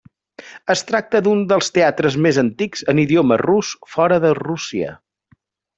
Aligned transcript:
Es 0.73 0.79
tracta 0.91 1.21
d'un 1.27 1.43
dels 1.51 1.69
teatres 1.75 2.17
més 2.27 2.41
antics 2.45 2.85
en 2.95 3.05
idioma 3.05 3.41
rus 3.45 3.73
fora 3.97 4.19
de 4.25 4.37
Rússia. 4.45 4.97